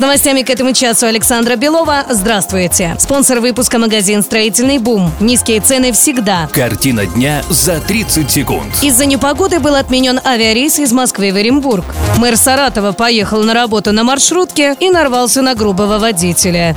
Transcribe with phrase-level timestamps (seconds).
[0.00, 2.06] С новостями к этому часу Александра Белова.
[2.08, 2.96] Здравствуйте.
[2.98, 5.12] Спонсор выпуска магазин «Строительный бум».
[5.20, 6.48] Низкие цены всегда.
[6.54, 8.82] Картина дня за 30 секунд.
[8.82, 11.84] Из-за непогоды был отменен авиарейс из Москвы в Оренбург.
[12.16, 16.74] Мэр Саратова поехал на работу на маршрутке и нарвался на грубого водителя.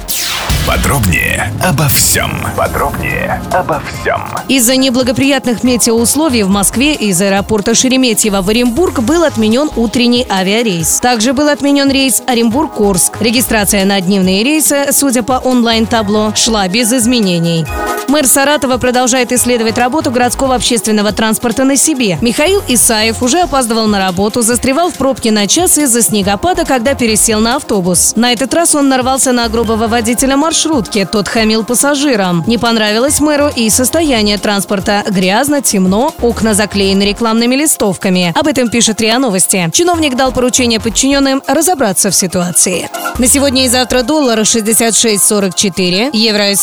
[0.66, 2.32] Подробнее обо всем.
[2.56, 4.22] Подробнее обо всем.
[4.48, 11.02] Из-за неблагоприятных метеоусловий в Москве из аэропорта Шереметьево в Оренбург был отменен утренний авиарейс.
[11.02, 13.18] Также был отменен рейс Оренбург-Курск.
[13.20, 17.66] Регистрация на дневные рейсы, судя по онлайн-табло, шла без изменений.
[18.08, 22.18] Мэр Саратова продолжает исследовать работу городского общественного транспорта на себе.
[22.22, 27.40] Михаил Исаев уже опаздывал на работу, застревал в пробке на час из-за снегопада, когда пересел
[27.40, 28.14] на автобус.
[28.16, 31.08] На этот раз он нарвался на грубого водителя маршрутки.
[31.10, 32.44] Тот хамил пассажирам.
[32.48, 35.04] Не понравилось мэру и состояние транспорта.
[35.10, 38.34] Грязно, темно, окна заклеены рекламными листовками.
[38.36, 39.70] Об этом пишет РИА Новости.
[39.74, 42.90] Чиновник дал поручение подчиненным разобраться в ситуации.
[43.18, 46.54] На сегодня и завтра доллар 66.44, евро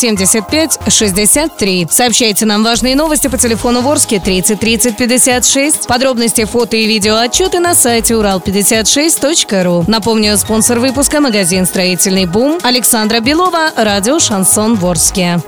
[1.31, 1.91] 75.63.
[1.91, 5.87] Сообщайте нам важные новости по телефону Ворске 30 30 56.
[5.87, 9.85] Подробности, фото и видео отчеты на сайте урал56.ру.
[9.87, 15.41] Напомню, спонсор выпуска магазин «Строительный бум» Александра Белова, радио «Шансон Ворске».